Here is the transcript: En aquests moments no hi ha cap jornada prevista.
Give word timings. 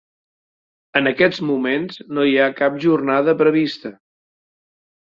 En 0.99 1.09
aquests 1.11 1.43
moments 1.51 2.01
no 2.19 2.27
hi 2.31 2.35
ha 2.39 2.49
cap 2.63 2.81
jornada 2.87 3.39
prevista. 3.45 3.97